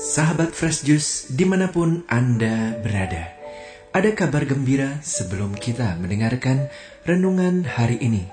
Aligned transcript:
Sahabat 0.00 0.56
Fresh 0.56 0.88
Juice 0.88 1.28
di 1.28 1.44
mana 1.44 1.68
pun 1.68 2.08
Anda 2.08 2.72
berada. 2.80 3.36
Ada 3.92 4.16
kabar 4.16 4.48
gembira 4.48 4.96
sebelum 5.04 5.52
kita 5.52 6.00
mendengarkan 6.00 6.72
renungan 7.04 7.68
hari 7.68 8.00
ini. 8.00 8.24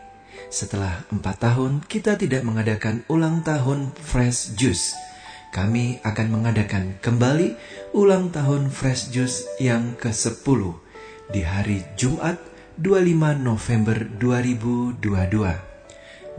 Setelah 0.48 1.04
empat 1.12 1.44
tahun 1.44 1.84
kita 1.84 2.16
tidak 2.16 2.48
mengadakan 2.48 3.04
ulang 3.12 3.44
tahun 3.44 3.92
Fresh 4.00 4.56
Juice. 4.56 4.96
Kami 5.52 6.00
akan 6.08 6.40
mengadakan 6.40 7.04
kembali 7.04 7.60
ulang 7.92 8.32
tahun 8.32 8.72
Fresh 8.72 9.12
Juice 9.12 9.44
yang 9.60 10.00
ke-10 10.00 10.72
di 11.36 11.44
hari 11.44 11.84
Jumat 12.00 12.40
25 12.80 13.44
November 13.44 14.08
2022 14.16 15.04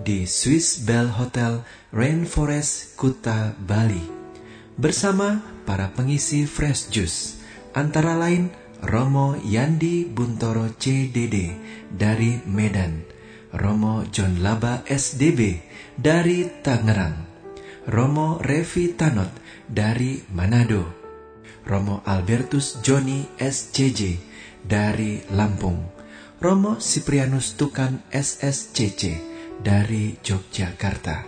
di 0.01 0.25
Swiss 0.25 0.81
Bell 0.89 1.13
Hotel 1.13 1.61
Rainforest 1.93 2.97
Kuta 2.97 3.53
Bali 3.61 4.18
bersama 4.79 5.43
para 5.67 5.91
pengisi 5.91 6.47
Fresh 6.47 6.95
Juice 6.95 7.43
antara 7.75 8.15
lain 8.15 8.55
Romo 8.79 9.35
Yandi 9.43 10.07
Buntoro 10.07 10.71
CDD 10.79 11.51
dari 11.91 12.39
Medan, 12.47 13.03
Romo 13.51 14.07
John 14.15 14.39
Laba 14.39 14.87
SDB 14.87 15.59
dari 15.99 16.47
Tangerang, 16.63 17.27
Romo 17.91 18.39
Revi 18.39 18.95
Tanot 18.95 19.35
dari 19.67 20.23
Manado, 20.31 20.87
Romo 21.67 22.07
Albertus 22.07 22.79
Joni 22.79 23.27
SCJ 23.35 24.01
dari 24.63 25.19
Lampung, 25.35 25.91
Romo 26.39 26.79
Siprianus 26.79 27.59
Tukan 27.59 28.07
SSCC 28.15 29.19
dari 29.59 30.15
Yogyakarta, 30.23 31.27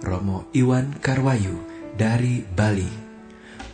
Romo 0.00 0.48
Iwan 0.56 0.96
Karwayu 1.04 1.77
dari 1.98 2.46
Bali, 2.46 2.86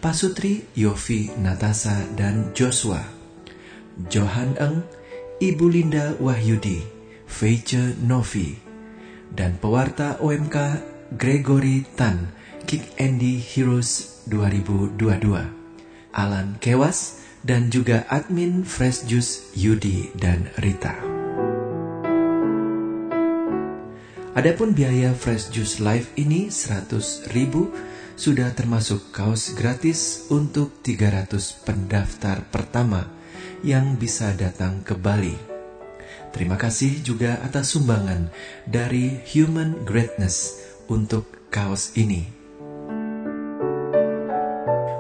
Pasutri 0.01 0.65
Yofi 0.73 1.37
Natasa 1.37 2.09
dan 2.17 2.57
Joshua, 2.57 3.05
Johan 4.09 4.57
Eng, 4.57 4.81
Ibu 5.45 5.67
Linda 5.69 6.17
Wahyudi, 6.17 6.81
Feice 7.29 7.93
Novi, 8.01 8.57
dan 9.29 9.61
pewarta 9.61 10.17
OMK 10.25 10.57
Gregory 11.21 11.85
Tan, 12.01 12.33
Kick 12.65 12.97
Andy 12.97 13.37
Heroes 13.37 14.25
2022, 14.33 14.97
Alan 16.17 16.57
Kewas, 16.65 17.21
dan 17.45 17.69
juga 17.69 18.09
admin 18.09 18.65
Fresh 18.65 19.05
Juice 19.05 19.53
Yudi 19.53 20.09
dan 20.17 20.49
Rita. 20.57 20.97
Adapun 24.35 24.75
biaya 24.75 25.15
Fresh 25.15 25.53
Juice 25.55 25.79
Live 25.79 26.11
ini 26.19 26.51
100 26.51 27.31
ribu 27.37 27.71
sudah 28.15 28.55
termasuk 28.55 29.11
kaos 29.11 29.55
gratis 29.55 30.31
untuk 30.31 30.83
300 30.83 31.67
pendaftar 31.67 32.47
pertama 32.49 33.11
yang 33.67 33.99
bisa 33.99 34.31
datang 34.35 34.83
ke 34.87 34.95
Bali. 34.95 35.35
Terima 36.35 36.59
kasih 36.59 37.03
juga 37.03 37.39
atas 37.43 37.75
sumbangan 37.75 38.31
dari 38.67 39.23
Human 39.35 39.87
Greatness 39.87 40.63
untuk 40.91 41.31
kaos 41.51 41.95
ini. 41.95 42.27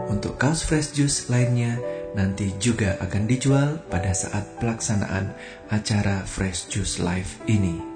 Untuk 0.06 0.38
kaos 0.38 0.62
fresh 0.62 0.94
juice 0.94 1.26
lainnya 1.26 1.82
nanti 2.14 2.54
juga 2.62 2.94
akan 3.02 3.26
dijual 3.26 3.82
pada 3.90 4.14
saat 4.14 4.46
pelaksanaan 4.62 5.34
acara 5.74 6.22
Fresh 6.22 6.70
Juice 6.70 7.02
Live 7.02 7.42
ini. 7.50 7.93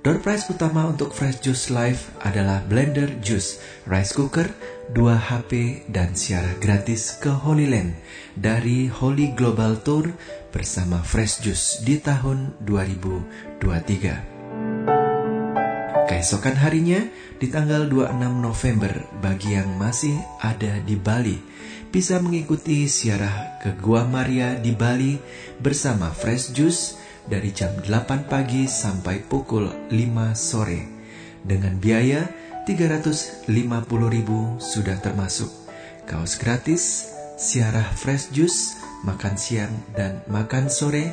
Door 0.00 0.24
prize 0.24 0.48
utama 0.48 0.88
untuk 0.88 1.12
Fresh 1.12 1.44
Juice 1.44 1.68
Live 1.68 2.08
adalah 2.24 2.64
blender 2.64 3.20
juice, 3.20 3.60
rice 3.84 4.16
cooker, 4.16 4.48
2 4.96 4.96
HP, 5.12 5.84
dan 5.92 6.16
siaran 6.16 6.56
gratis 6.56 7.20
ke 7.20 7.28
Holy 7.28 7.68
Land 7.68 8.00
dari 8.32 8.88
Holy 8.88 9.36
Global 9.36 9.76
Tour 9.84 10.08
bersama 10.56 11.04
Fresh 11.04 11.44
Juice 11.44 11.84
di 11.84 12.00
tahun 12.00 12.56
2023. 12.64 13.60
Keesokan 16.08 16.56
harinya, 16.56 17.04
di 17.36 17.52
tanggal 17.52 17.84
26 17.84 18.40
November, 18.40 19.04
bagi 19.20 19.52
yang 19.52 19.68
masih 19.76 20.16
ada 20.40 20.80
di 20.80 20.96
Bali, 20.96 21.36
bisa 21.92 22.16
mengikuti 22.24 22.88
siarah 22.88 23.60
ke 23.60 23.76
Gua 23.76 24.08
Maria 24.08 24.56
di 24.56 24.72
Bali 24.72 25.20
bersama 25.60 26.08
Fresh 26.08 26.56
Juice 26.56 26.96
dari 27.26 27.50
jam 27.52 27.74
8 27.76 28.30
pagi 28.30 28.64
sampai 28.64 29.20
pukul 29.20 29.90
5 29.90 29.96
sore 30.32 30.80
dengan 31.44 31.76
biaya 31.76 32.24
350.000 32.64 33.50
sudah 34.60 34.96
termasuk 35.00 35.50
kaos 36.04 36.36
gratis, 36.38 37.12
siarah 37.40 37.86
fresh 37.96 38.30
juice, 38.30 38.78
makan 39.04 39.34
siang 39.36 39.72
dan 39.96 40.20
makan 40.28 40.68
sore 40.68 41.12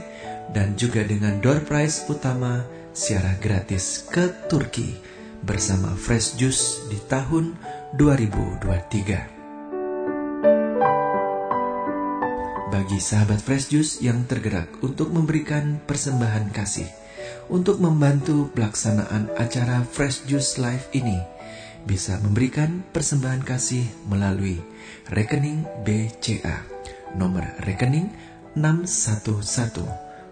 dan 0.52 0.76
juga 0.80 1.04
dengan 1.04 1.40
door 1.44 1.64
prize 1.64 2.08
utama 2.08 2.64
siarah 2.98 3.38
gratis 3.38 4.08
ke 4.10 4.50
Turki 4.50 4.98
bersama 5.46 5.94
Fresh 5.94 6.36
Juice 6.40 6.90
di 6.90 6.98
tahun 7.06 7.54
2023. 7.96 9.37
Bagi 12.78 13.02
sahabat 13.02 13.42
Fresh 13.42 13.74
Juice 13.74 14.06
yang 14.06 14.30
tergerak 14.30 14.70
untuk 14.86 15.10
memberikan 15.10 15.82
persembahan 15.90 16.54
kasih 16.54 16.86
untuk 17.50 17.82
membantu 17.82 18.54
pelaksanaan 18.54 19.34
acara 19.34 19.82
Fresh 19.82 20.30
Juice 20.30 20.62
Live 20.62 20.86
ini 20.94 21.18
bisa 21.90 22.22
memberikan 22.22 22.86
persembahan 22.94 23.42
kasih 23.42 23.82
melalui 24.06 24.62
rekening 25.10 25.66
BCA 25.82 26.70
nomor 27.18 27.50
rekening 27.66 28.14
611 28.54 29.42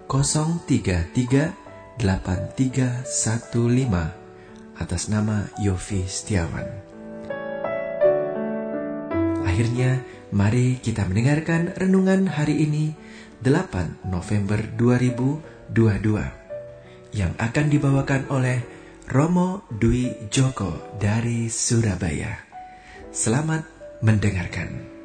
033 0.05 1.97
8315 1.97 4.77
atas 4.77 5.09
nama 5.09 5.49
Yofi 5.57 6.05
Setiawan. 6.05 6.69
Akhirnya, 9.49 10.05
Mari 10.33 10.81
kita 10.81 11.05
mendengarkan 11.05 11.77
renungan 11.77 12.25
hari 12.25 12.65
ini 12.65 12.97
8 13.45 14.09
November 14.09 14.57
2022 14.73 17.13
yang 17.13 17.37
akan 17.37 17.65
dibawakan 17.69 18.25
oleh 18.33 18.65
Romo 19.05 19.61
Dwi 19.69 20.33
Joko 20.33 20.97
dari 20.97 21.45
Surabaya. 21.45 22.41
Selamat 23.13 23.69
mendengarkan. 24.01 24.97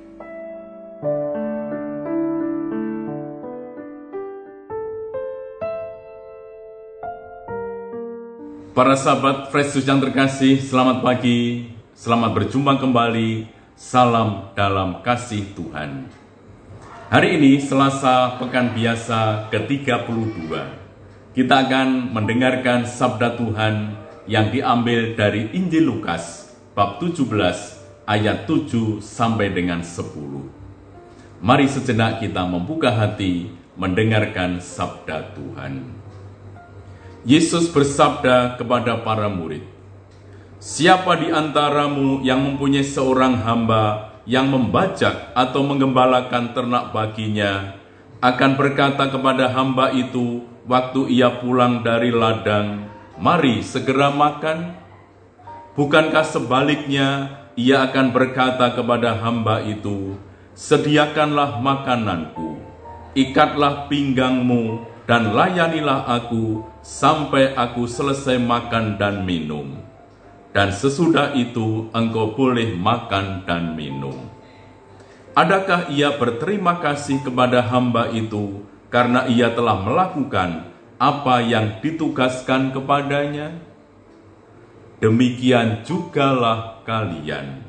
Para 8.73 8.97
sahabat 8.97 9.53
Fresh 9.53 9.85
yang 9.85 10.01
terkasih, 10.01 10.65
selamat 10.65 11.05
pagi, 11.05 11.69
selamat 11.93 12.31
berjumpa 12.33 12.81
kembali 12.81 13.60
Salam 13.81 14.53
dalam 14.53 15.01
kasih 15.01 15.57
Tuhan. 15.57 16.05
Hari 17.09 17.41
ini 17.41 17.65
Selasa 17.65 18.37
Pekan 18.37 18.77
Biasa 18.77 19.49
ke-32. 19.49 20.53
Kita 21.33 21.65
akan 21.65 22.13
mendengarkan 22.13 22.85
sabda 22.85 23.41
Tuhan 23.41 23.97
yang 24.29 24.53
diambil 24.53 25.17
dari 25.17 25.49
Injil 25.57 25.89
Lukas 25.89 26.53
bab 26.77 27.01
17 27.01 27.25
ayat 28.05 28.45
7 28.45 29.01
sampai 29.01 29.49
dengan 29.49 29.81
10. 29.81 31.41
Mari 31.41 31.65
sejenak 31.65 32.21
kita 32.21 32.45
membuka 32.45 32.93
hati 32.93 33.49
mendengarkan 33.81 34.61
sabda 34.61 35.33
Tuhan. 35.33 35.89
Yesus 37.25 37.73
bersabda 37.73 38.61
kepada 38.61 39.01
para 39.01 39.33
murid, 39.33 39.65
Siapa 40.61 41.17
di 41.17 41.33
antaramu 41.33 42.21
yang 42.21 42.45
mempunyai 42.45 42.85
seorang 42.85 43.33
hamba 43.49 44.13
yang 44.29 44.45
membajak 44.53 45.33
atau 45.33 45.65
menggembalakan 45.65 46.53
ternak 46.53 46.93
baginya, 46.93 47.81
akan 48.21 48.61
berkata 48.61 49.09
kepada 49.09 49.49
hamba 49.57 49.89
itu 49.97 50.45
waktu 50.69 51.17
ia 51.17 51.33
pulang 51.41 51.81
dari 51.81 52.13
ladang, 52.13 52.93
"Mari 53.17 53.65
segera 53.65 54.13
makan"? 54.13 54.77
Bukankah 55.81 56.29
sebaliknya 56.29 57.41
ia 57.57 57.81
akan 57.89 58.13
berkata 58.13 58.77
kepada 58.77 59.17
hamba 59.17 59.65
itu, 59.65 60.21
"Sediakanlah 60.53 61.57
makananku, 61.57 62.61
ikatlah 63.17 63.89
pinggangmu, 63.89 64.85
dan 65.09 65.33
layanilah 65.33 66.05
aku 66.05 66.69
sampai 66.85 67.57
aku 67.57 67.89
selesai 67.89 68.37
makan 68.37 69.01
dan 69.01 69.25
minum." 69.25 69.90
Dan 70.51 70.75
sesudah 70.75 71.35
itu 71.39 71.87
engkau 71.95 72.35
boleh 72.35 72.75
makan 72.75 73.47
dan 73.47 73.79
minum. 73.79 74.31
Adakah 75.31 75.95
ia 75.95 76.11
berterima 76.19 76.83
kasih 76.83 77.23
kepada 77.23 77.63
hamba 77.63 78.11
itu 78.11 78.67
karena 78.91 79.31
ia 79.31 79.55
telah 79.55 79.79
melakukan 79.79 80.67
apa 80.99 81.39
yang 81.41 81.79
ditugaskan 81.79 82.75
kepadanya? 82.75 83.55
Demikian 84.99 85.87
jugalah 85.87 86.83
kalian. 86.85 87.65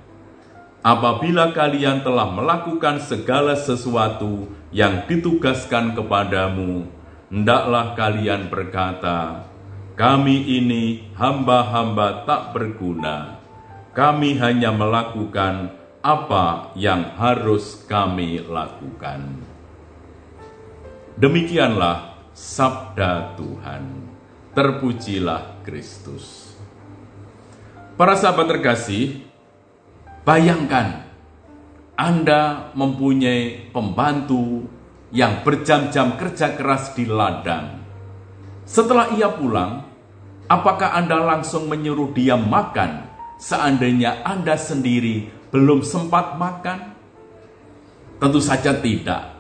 apabila 0.82 1.54
kalian 1.54 2.02
telah 2.02 2.26
melakukan 2.34 2.98
segala 2.98 3.54
sesuatu 3.54 4.50
yang 4.74 5.06
ditugaskan 5.06 5.94
kepadamu, 5.94 6.90
hendaklah 7.30 7.94
kalian 7.94 8.50
berkata, 8.50 9.51
"Kami 10.02 10.58
ini 10.58 11.14
hamba-hamba 11.14 12.26
tak 12.26 12.58
berguna. 12.58 13.38
Kami 13.94 14.42
hanya 14.42 14.74
melakukan 14.74 15.78
apa 16.02 16.74
yang 16.74 17.14
harus 17.22 17.86
kami 17.86 18.42
lakukan." 18.42 19.46
Demikianlah 21.22 22.18
sabda 22.34 23.38
Tuhan. 23.38 24.10
Terpujilah 24.58 25.62
Kristus. 25.62 26.58
Para 27.94 28.18
sahabat 28.18 28.50
terkasih, 28.50 29.32
Bayangkan, 30.22 31.02
Anda 31.98 32.70
mempunyai 32.78 33.74
pembantu 33.74 34.70
yang 35.10 35.42
berjam-jam 35.42 36.14
kerja 36.14 36.54
keras 36.54 36.94
di 36.94 37.10
ladang. 37.10 37.82
Setelah 38.62 39.18
ia 39.18 39.34
pulang, 39.34 39.91
apakah 40.52 41.00
Anda 41.00 41.16
langsung 41.24 41.72
menyuruh 41.72 42.12
dia 42.12 42.36
makan 42.36 43.08
seandainya 43.40 44.28
Anda 44.28 44.60
sendiri 44.60 45.32
belum 45.48 45.80
sempat 45.88 46.36
makan? 46.36 46.92
Tentu 48.20 48.44
saja 48.44 48.76
tidak. 48.76 49.40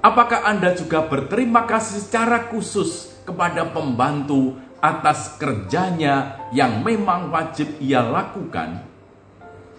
Apakah 0.00 0.48
Anda 0.48 0.72
juga 0.72 1.04
berterima 1.04 1.68
kasih 1.68 2.00
secara 2.00 2.48
khusus 2.48 3.12
kepada 3.28 3.68
pembantu 3.68 4.56
atas 4.80 5.36
kerjanya 5.36 6.48
yang 6.52 6.80
memang 6.80 7.28
wajib 7.28 7.76
ia 7.80 8.00
lakukan? 8.00 8.84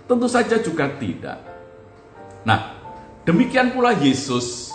Tentu 0.06 0.30
saja 0.30 0.62
juga 0.62 0.90
tidak. 1.02 1.42
Nah, 2.46 2.78
demikian 3.26 3.74
pula 3.74 3.94
Yesus. 3.98 4.70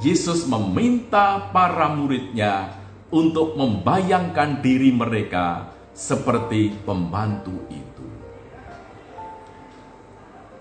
Yesus 0.00 0.48
meminta 0.48 1.52
para 1.52 1.92
muridnya 1.92 2.79
untuk 3.10 3.58
membayangkan 3.58 4.62
diri 4.62 4.94
mereka 4.94 5.74
seperti 5.90 6.74
pembantu 6.86 7.66
itu. 7.70 8.06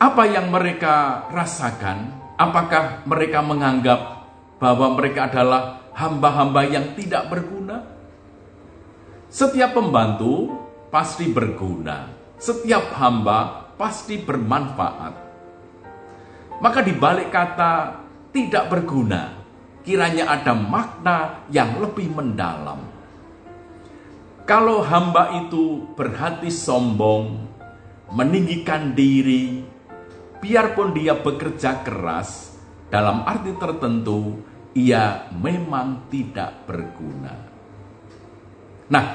Apa 0.01 0.23
yang 0.25 0.49
mereka 0.49 1.27
rasakan? 1.29 2.17
Apakah 2.39 3.03
mereka 3.05 3.43
menganggap 3.43 4.25
bahwa 4.57 4.95
mereka 4.95 5.27
adalah 5.29 5.91
hamba-hamba 5.93 6.61
yang 6.65 6.95
tidak 6.95 7.29
berguna? 7.29 7.83
Setiap 9.29 9.77
pembantu 9.77 10.49
pasti 10.89 11.29
berguna. 11.29 12.09
Setiap 12.39 12.95
hamba 12.97 13.69
pasti 13.77 14.17
bermanfaat. 14.17 15.13
Maka 16.59 16.79
di 16.83 16.91
balik 16.91 17.31
kata 17.31 18.03
tidak 18.35 18.67
berguna, 18.67 19.38
kiranya 19.83 20.27
ada 20.29 20.53
makna 20.55 21.47
yang 21.49 21.79
lebih 21.79 22.11
mendalam. 22.11 22.83
Kalau 24.49 24.81
hamba 24.81 25.45
itu 25.45 25.93
berhati 25.93 26.49
sombong, 26.49 27.45
meninggikan 28.09 28.97
diri, 28.97 29.61
biarpun 30.41 30.97
dia 30.97 31.13
bekerja 31.13 31.85
keras, 31.85 32.57
dalam 32.89 33.21
arti 33.29 33.53
tertentu 33.61 34.41
ia 34.73 35.29
memang 35.37 36.09
tidak 36.09 36.65
berguna. 36.65 37.35
Nah, 38.89 39.05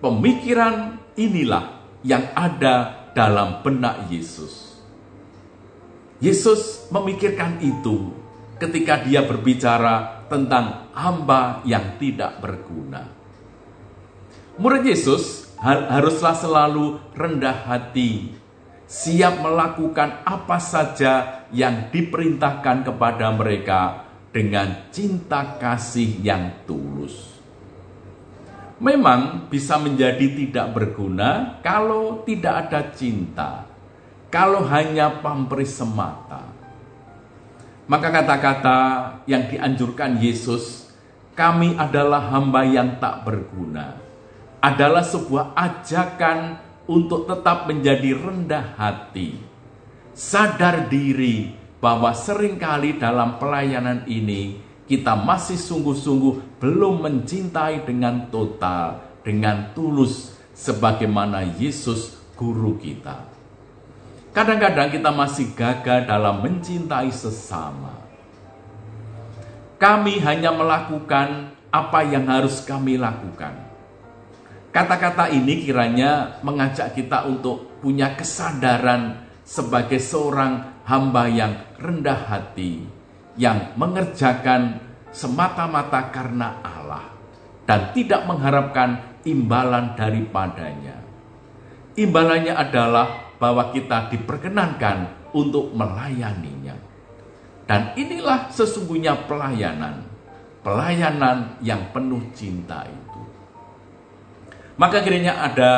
pemikiran 0.00 0.96
inilah 1.20 2.00
yang 2.00 2.32
ada 2.32 3.08
dalam 3.12 3.60
benak 3.60 4.08
Yesus. 4.08 4.80
Yesus 6.22 6.88
memikirkan 6.88 7.60
itu 7.60 8.21
ketika 8.62 9.02
dia 9.02 9.26
berbicara 9.26 10.22
tentang 10.30 10.94
hamba 10.94 11.66
yang 11.66 11.98
tidak 11.98 12.38
berguna. 12.38 13.10
Murid 14.62 14.86
Yesus 14.86 15.50
haruslah 15.58 16.38
selalu 16.38 17.02
rendah 17.18 17.66
hati, 17.66 18.30
siap 18.86 19.42
melakukan 19.42 20.22
apa 20.22 20.62
saja 20.62 21.44
yang 21.50 21.90
diperintahkan 21.90 22.86
kepada 22.86 23.34
mereka 23.34 24.06
dengan 24.30 24.88
cinta 24.94 25.58
kasih 25.58 26.22
yang 26.22 26.62
tulus 26.62 27.32
memang 28.82 29.46
bisa 29.46 29.78
menjadi 29.78 30.26
tidak 30.34 30.74
berguna 30.74 31.62
kalau 31.62 32.26
tidak 32.26 32.66
ada 32.68 32.90
cinta, 32.90 33.50
kalau 34.26 34.66
hanya 34.66 35.22
pamrih 35.22 35.70
semata. 35.70 36.41
Maka 37.92 38.08
kata-kata 38.08 38.78
yang 39.28 39.52
dianjurkan 39.52 40.16
Yesus, 40.16 40.88
kami 41.36 41.76
adalah 41.76 42.32
hamba 42.32 42.64
yang 42.64 42.96
tak 42.96 43.20
berguna, 43.28 44.00
adalah 44.64 45.04
sebuah 45.04 45.52
ajakan 45.52 46.56
untuk 46.88 47.28
tetap 47.28 47.68
menjadi 47.68 48.16
rendah 48.16 48.80
hati, 48.80 49.36
sadar 50.16 50.88
diri 50.88 51.52
bahwa 51.84 52.16
sering 52.16 52.56
kali 52.56 52.96
dalam 52.96 53.36
pelayanan 53.36 54.08
ini 54.08 54.56
kita 54.88 55.12
masih 55.12 55.60
sungguh-sungguh 55.60 56.64
belum 56.64 57.04
mencintai 57.04 57.84
dengan 57.84 58.32
total, 58.32 59.04
dengan 59.20 59.68
tulus, 59.76 60.32
sebagaimana 60.56 61.44
Yesus 61.60 62.16
guru 62.40 62.80
kita. 62.80 63.31
Kadang-kadang 64.32 64.88
kita 64.88 65.12
masih 65.12 65.52
gagal 65.52 66.08
dalam 66.08 66.40
mencintai 66.40 67.12
sesama. 67.12 68.00
Kami 69.76 70.24
hanya 70.24 70.48
melakukan 70.56 71.52
apa 71.68 72.00
yang 72.00 72.24
harus 72.32 72.64
kami 72.64 72.96
lakukan. 72.96 73.52
Kata-kata 74.72 75.28
ini 75.28 75.68
kiranya 75.68 76.40
mengajak 76.40 76.96
kita 76.96 77.28
untuk 77.28 77.76
punya 77.84 78.16
kesadaran 78.16 79.20
sebagai 79.44 80.00
seorang 80.00 80.80
hamba 80.88 81.28
yang 81.28 81.52
rendah 81.76 82.24
hati, 82.24 82.80
yang 83.36 83.76
mengerjakan 83.76 84.80
semata-mata 85.12 86.08
karena 86.08 86.56
Allah 86.64 87.04
dan 87.68 87.92
tidak 87.92 88.24
mengharapkan 88.24 89.20
imbalan 89.28 89.92
daripadanya. 89.92 91.01
Imbalannya 91.98 92.54
adalah 92.56 93.36
bahwa 93.36 93.68
kita 93.74 94.08
diperkenankan 94.08 95.30
untuk 95.36 95.72
melayaninya. 95.76 96.76
Dan 97.68 97.94
inilah 97.96 98.48
sesungguhnya 98.52 99.28
pelayanan, 99.28 100.04
pelayanan 100.64 101.56
yang 101.64 101.92
penuh 101.94 102.20
cinta 102.36 102.84
itu. 102.84 103.20
Maka 104.76 105.04
kiranya 105.04 105.46
ada 105.46 105.72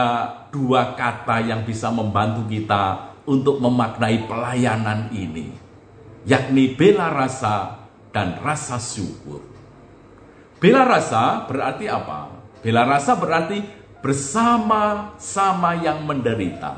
dua 0.54 0.94
kata 0.94 1.42
yang 1.44 1.66
bisa 1.66 1.90
membantu 1.90 2.46
kita 2.46 3.14
untuk 3.26 3.58
memaknai 3.58 4.24
pelayanan 4.24 5.10
ini 5.10 5.64
yakni 6.24 6.72
bela 6.74 7.12
rasa 7.12 7.86
dan 8.10 8.40
rasa 8.40 8.80
syukur. 8.80 9.44
Bela 10.58 10.82
rasa 10.88 11.44
berarti 11.44 11.84
apa? 11.86 12.32
Bela 12.64 12.88
rasa 12.88 13.20
berarti 13.20 13.60
bersama-sama 14.04 15.80
yang 15.80 16.04
menderita. 16.04 16.76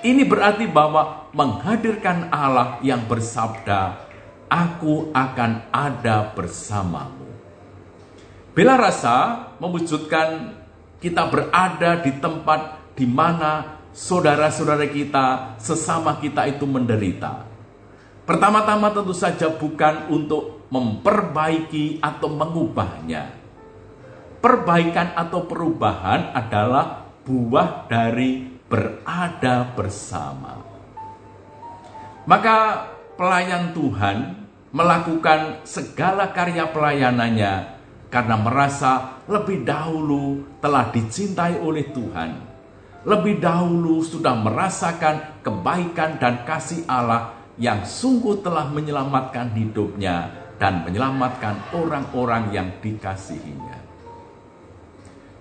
Ini 0.00 0.24
berarti 0.24 0.64
bahwa 0.64 1.28
menghadirkan 1.36 2.32
Allah 2.32 2.80
yang 2.80 3.04
bersabda, 3.04 4.08
"Aku 4.48 5.12
akan 5.12 5.68
ada 5.68 6.32
bersamamu." 6.32 7.28
Bela 8.56 8.80
rasa 8.80 9.52
mewujudkan 9.60 10.56
kita 11.04 11.28
berada 11.28 12.00
di 12.00 12.16
tempat 12.16 12.80
di 12.96 13.04
mana 13.04 13.84
saudara-saudara 13.92 14.88
kita, 14.88 15.60
sesama 15.60 16.16
kita 16.16 16.48
itu 16.48 16.64
menderita 16.64 17.48
Pertama-tama 18.28 18.92
tentu 18.92 19.16
saja 19.16 19.48
bukan 19.48 20.12
untuk 20.12 20.68
memperbaiki 20.68 21.96
atau 22.04 22.28
mengubahnya. 22.28 23.32
Perbaikan 24.38 25.18
atau 25.18 25.50
perubahan 25.50 26.30
adalah 26.30 27.10
buah 27.26 27.90
dari 27.90 28.46
berada 28.70 29.66
bersama. 29.74 30.54
Maka 32.28 32.86
pelayan 33.18 33.74
Tuhan 33.74 34.46
melakukan 34.70 35.66
segala 35.66 36.30
karya 36.30 36.70
pelayanannya 36.70 37.54
karena 38.12 38.36
merasa 38.38 39.24
lebih 39.26 39.64
dahulu 39.66 40.44
telah 40.62 40.92
dicintai 40.92 41.58
oleh 41.58 41.90
Tuhan. 41.90 42.30
Lebih 43.08 43.40
dahulu 43.40 44.04
sudah 44.04 44.38
merasakan 44.38 45.42
kebaikan 45.42 46.20
dan 46.20 46.44
kasih 46.44 46.84
Allah 46.86 47.34
yang 47.58 47.82
sungguh 47.82 48.38
telah 48.44 48.70
menyelamatkan 48.70 49.50
hidupnya 49.56 50.30
dan 50.60 50.86
menyelamatkan 50.86 51.74
orang-orang 51.74 52.52
yang 52.52 52.68
dikasihinya. 52.78 53.77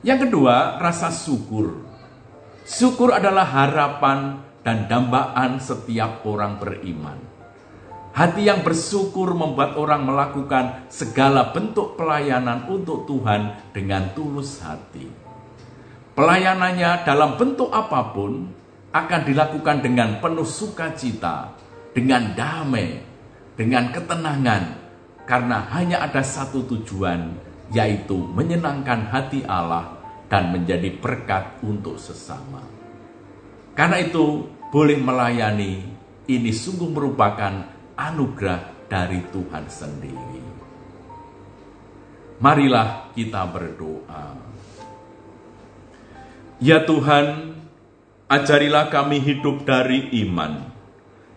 Yang 0.07 0.31
kedua, 0.31 0.79
rasa 0.79 1.11
syukur. 1.11 1.83
Syukur 2.63 3.11
adalah 3.11 3.43
harapan 3.43 4.39
dan 4.63 4.87
dambaan 4.87 5.59
setiap 5.59 6.23
orang 6.23 6.55
beriman. 6.55 7.19
Hati 8.15 8.47
yang 8.47 8.63
bersyukur 8.63 9.35
membuat 9.35 9.75
orang 9.75 10.07
melakukan 10.07 10.87
segala 10.87 11.51
bentuk 11.51 11.99
pelayanan 11.99 12.71
untuk 12.71 13.03
Tuhan 13.03 13.51
dengan 13.75 14.15
tulus 14.15 14.63
hati. 14.63 15.11
Pelayanannya 16.15 17.03
dalam 17.03 17.35
bentuk 17.35 17.67
apa 17.75 18.15
pun 18.15 18.47
akan 18.95 19.21
dilakukan 19.27 19.83
dengan 19.83 20.23
penuh 20.23 20.47
sukacita, 20.47 21.51
dengan 21.91 22.31
damai, 22.31 23.03
dengan 23.59 23.91
ketenangan, 23.91 24.63
karena 25.27 25.67
hanya 25.75 25.99
ada 25.99 26.23
satu 26.23 26.63
tujuan, 26.63 27.35
yaitu 27.75 28.15
menyenangkan 28.15 29.11
hati 29.11 29.43
Allah 29.43 29.97
dan 30.27 30.51
menjadi 30.51 30.91
berkat 31.00 31.63
untuk 31.63 32.00
sesama. 32.00 32.63
Karena 33.75 34.03
itu, 34.03 34.48
boleh 34.67 35.00
melayani 35.00 35.84
ini 36.27 36.51
sungguh 36.51 36.91
merupakan 36.91 37.72
anugerah 37.96 38.88
dari 38.91 39.24
Tuhan 39.31 39.65
sendiri. 39.72 40.43
Marilah 42.38 43.10
kita 43.17 43.48
berdoa. 43.50 44.38
Ya 46.62 46.84
Tuhan, 46.84 47.57
ajarilah 48.29 48.91
kami 48.91 49.17
hidup 49.24 49.65
dari 49.65 50.10
iman. 50.27 50.69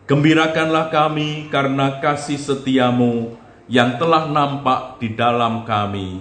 Gembirakanlah 0.04 0.90
kami 0.90 1.47
karena 1.54 2.02
kasih 2.02 2.37
setiamu 2.37 3.38
yang 3.70 3.94
telah 3.97 4.26
nampak 4.26 4.99
di 4.99 5.14
dalam 5.14 5.62
kami, 5.62 6.18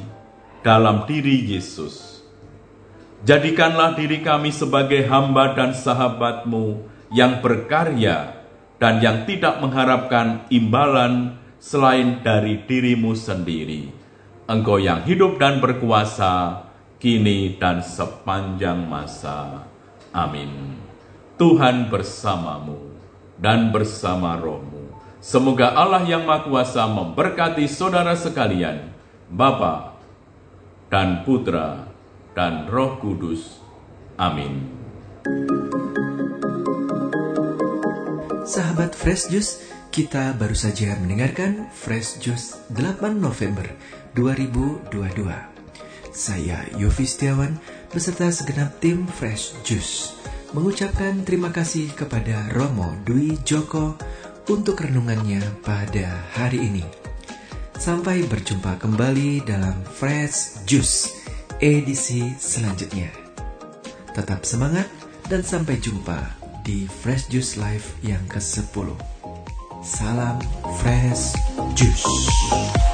dalam 0.62 1.10
diri 1.10 1.58
Yesus. 1.58 2.19
Jadikanlah 3.20 4.00
diri 4.00 4.24
kami 4.24 4.48
sebagai 4.56 5.04
hamba 5.12 5.52
dan 5.52 5.76
sahabatmu 5.76 6.88
yang 7.12 7.44
berkarya 7.44 8.40
dan 8.80 9.04
yang 9.04 9.28
tidak 9.28 9.60
mengharapkan 9.60 10.48
imbalan 10.48 11.36
selain 11.60 12.24
dari 12.24 12.64
dirimu 12.64 13.12
sendiri. 13.12 13.92
Engkau 14.48 14.80
yang 14.80 15.04
hidup 15.04 15.36
dan 15.36 15.60
berkuasa, 15.60 16.64
kini 16.96 17.60
dan 17.60 17.84
sepanjang 17.84 18.88
masa. 18.88 19.68
Amin. 20.16 20.80
Tuhan 21.36 21.92
bersamamu 21.92 22.96
dan 23.36 23.76
bersama 23.76 24.40
rohmu. 24.40 24.96
Semoga 25.20 25.76
Allah 25.76 26.08
yang 26.08 26.24
Maha 26.24 26.48
Kuasa 26.48 26.88
memberkati 26.88 27.68
saudara 27.68 28.16
sekalian, 28.16 28.96
Bapa 29.28 30.00
dan 30.88 31.28
Putra 31.28 31.89
dan 32.34 32.70
Roh 32.70 33.00
Kudus. 33.02 33.62
Amin. 34.20 34.68
Sahabat 38.50 38.98
Fresh 38.98 39.30
Juice, 39.30 39.62
kita 39.94 40.34
baru 40.38 40.58
saja 40.58 40.98
mendengarkan 40.98 41.70
Fresh 41.70 42.18
Juice 42.22 42.58
8 42.74 43.18
November 43.18 43.66
2022. 44.18 44.90
Saya 46.10 46.66
Yofi 46.74 47.06
Setiawan 47.06 47.62
beserta 47.94 48.34
segenap 48.34 48.82
tim 48.82 49.06
Fresh 49.06 49.54
Juice 49.62 50.18
mengucapkan 50.58 51.22
terima 51.22 51.54
kasih 51.54 51.94
kepada 51.94 52.50
Romo 52.58 52.98
Dwi 53.06 53.38
Joko 53.46 53.94
untuk 54.50 54.82
renungannya 54.82 55.46
pada 55.62 56.26
hari 56.34 56.66
ini. 56.66 56.86
Sampai 57.78 58.26
berjumpa 58.26 58.82
kembali 58.82 59.46
dalam 59.46 59.78
Fresh 59.86 60.66
Juice 60.66 61.19
edisi 61.60 62.24
selanjutnya. 62.40 63.12
Tetap 64.16 64.48
semangat 64.48 64.88
dan 65.28 65.44
sampai 65.44 65.76
jumpa 65.80 66.40
di 66.64 66.88
Fresh 66.88 67.28
Juice 67.28 67.60
Live 67.60 67.88
yang 68.00 68.24
ke-10. 68.32 68.96
Salam 69.84 70.40
Fresh 70.80 71.36
Juice. 71.76 72.89